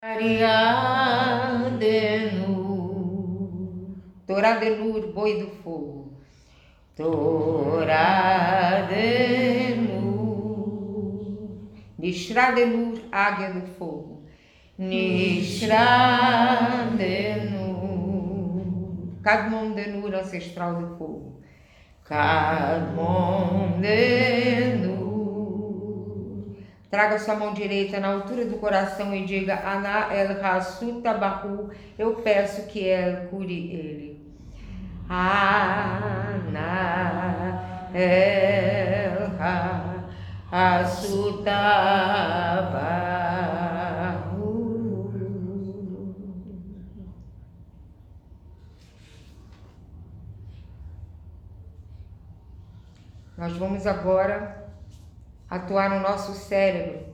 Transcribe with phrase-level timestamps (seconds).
[0.00, 1.74] Ariadenur,
[4.28, 6.12] Toradenur, boi do fogo.
[6.94, 7.98] Toradenur,
[11.98, 14.22] Nishradenur, águia do fogo.
[14.78, 15.66] Nishradenur,
[19.20, 21.42] Kadmondenur, ancestral do fogo.
[22.04, 22.98] Kadmondenur.
[26.90, 32.14] Traga sua mão direita na altura do coração e diga: Ana el Hasuta Bahu, eu
[32.16, 34.34] peço que ele cure ele.
[35.06, 36.32] Ana
[37.92, 39.36] el
[40.50, 41.52] Hasuta
[42.72, 43.18] Bahu.
[53.36, 54.57] Nós vamos agora
[55.48, 57.06] atuar no nosso cérebro.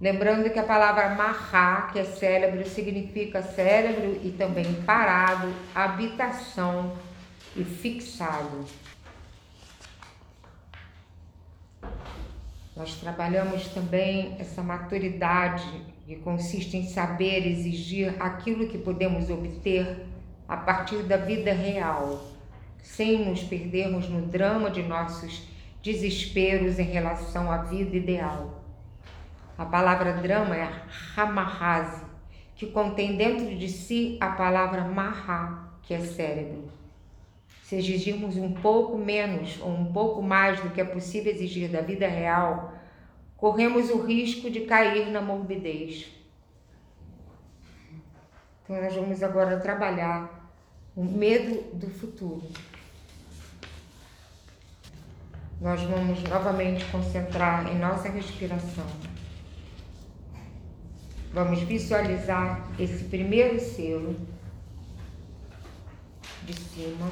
[0.00, 6.96] Lembrando que a palavra marra, que é cérebro, significa cérebro e também parado, habitação
[7.54, 8.64] e fixado.
[12.74, 20.06] Nós trabalhamos também essa maturidade que consiste em saber exigir aquilo que podemos obter
[20.48, 22.24] a partir da vida real,
[22.82, 25.46] sem nos perdermos no drama de nossos
[25.82, 28.62] desesperos em relação à vida ideal.
[29.56, 30.70] A palavra drama é
[31.16, 32.04] Hamahazi,
[32.54, 36.64] que contém dentro de si a palavra Maha, que é cérebro.
[37.62, 41.80] Se exigirmos um pouco menos ou um pouco mais do que é possível exigir da
[41.80, 42.74] vida real,
[43.36, 46.10] corremos o risco de cair na morbidez.
[48.64, 50.50] Então, nós vamos agora trabalhar
[50.96, 52.42] o medo do futuro
[55.60, 58.86] nós vamos novamente concentrar em nossa respiração.
[61.32, 64.16] Vamos visualizar esse primeiro selo
[66.44, 67.10] de cima.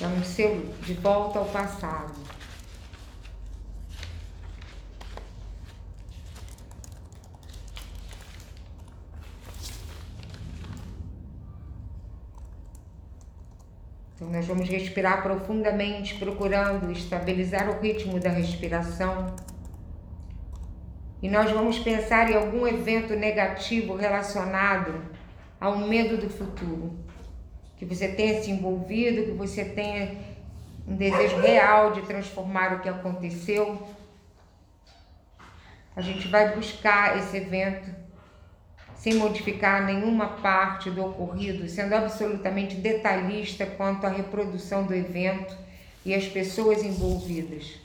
[0.00, 2.37] É um selo de volta ao passado.
[14.18, 19.36] Então, nós vamos respirar profundamente, procurando estabilizar o ritmo da respiração.
[21.22, 25.00] E nós vamos pensar em algum evento negativo relacionado
[25.60, 26.98] ao medo do futuro.
[27.76, 30.18] Que você tenha se envolvido, que você tenha
[30.84, 33.86] um desejo real de transformar o que aconteceu.
[35.94, 38.07] A gente vai buscar esse evento
[39.08, 45.56] sem modificar nenhuma parte do ocorrido, sendo absolutamente detalhista quanto à reprodução do evento
[46.04, 47.78] e as pessoas envolvidas.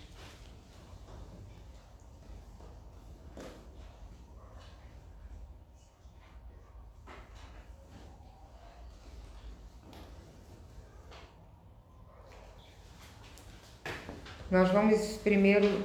[14.52, 15.84] Nós vamos primeiro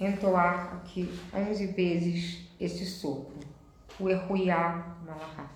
[0.00, 3.40] entoar aqui 11 vezes esse sopro,
[3.98, 5.50] o Erruiá Malahá.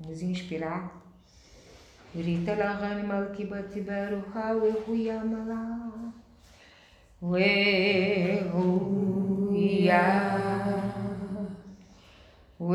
[0.00, 1.02] Vamos inspirar.
[2.14, 6.12] Rita Lahani Malkibati Baruha, o Erruiá Malahá.
[7.20, 8.44] O Erruiá.
[12.58, 12.74] O.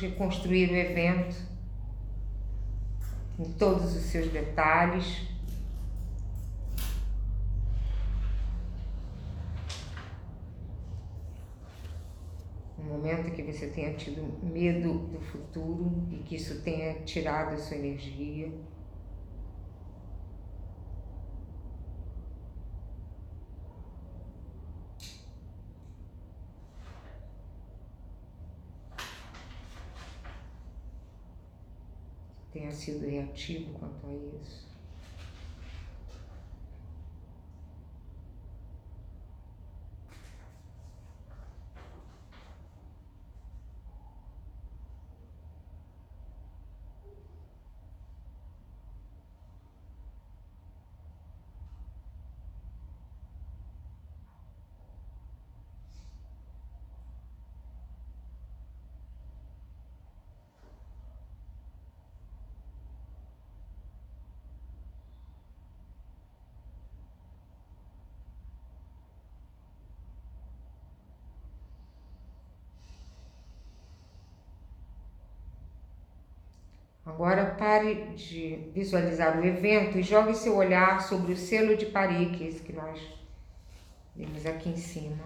[0.00, 1.36] Reconstruir o evento
[3.38, 5.22] em todos os seus detalhes.
[12.78, 17.56] Um momento que você tenha tido medo do futuro e que isso tenha tirado a
[17.56, 18.52] sua energia.
[32.54, 34.73] Tenha sido reativo quanto a isso.
[77.06, 82.60] Agora pare de visualizar o evento e jogue seu olhar sobre o selo de Paris
[82.60, 82.98] que nós
[84.16, 85.24] vimos aqui em cima.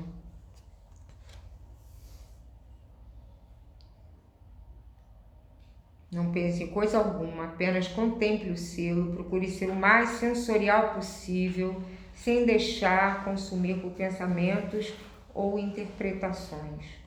[6.11, 11.81] Não pense em coisa alguma, apenas contemple o selo, procure ser o mais sensorial possível,
[12.15, 14.93] sem deixar consumir por pensamentos
[15.33, 16.98] ou interpretações.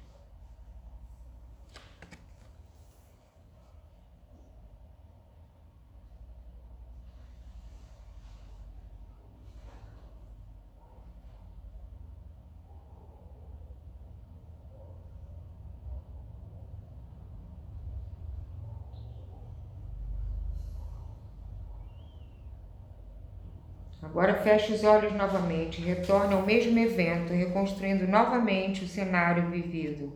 [24.02, 30.12] Agora feche os olhos novamente, retorne ao mesmo evento, reconstruindo novamente o cenário vivido.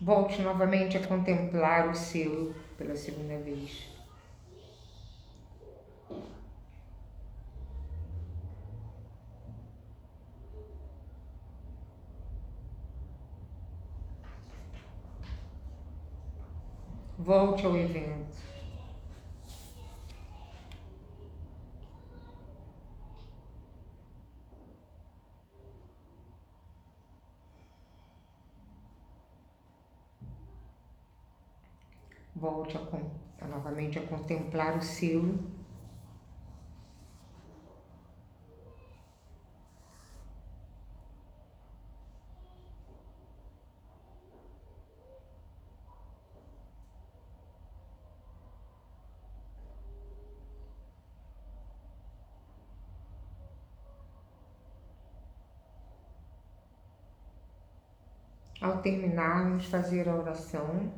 [0.00, 3.91] Volte novamente a contemplar o selo pela segunda vez.
[17.22, 18.36] Volte ao evento.
[32.34, 32.80] Volte a,
[33.44, 35.61] a, novamente a contemplar o selo
[58.62, 60.92] Ao terminarmos, fazer a oração.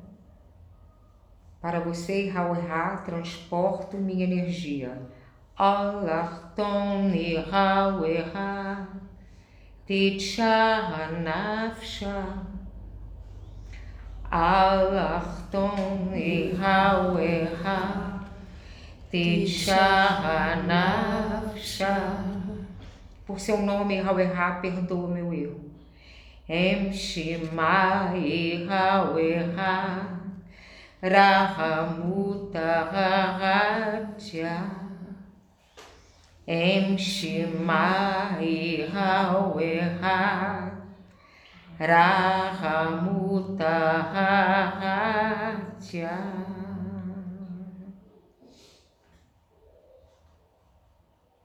[1.62, 5.00] Para você, Rauerá, transporto minha energia.
[5.56, 8.86] Allah Toni Rauerá,
[9.86, 12.44] Titchah Nafsha.
[14.30, 18.20] Allah Toni Rauerá,
[19.10, 22.24] Titchah Nafsha.
[23.24, 25.73] Por seu nome, Rauerá, perdoa meu erro.
[26.48, 28.06] המשמעיה
[28.68, 29.98] וה
[31.02, 32.82] רחמותה
[33.40, 34.62] רציה
[36.48, 38.04] המשמעיה
[38.90, 40.68] וה
[41.80, 43.62] רחמותה
[44.80, 46.18] רציה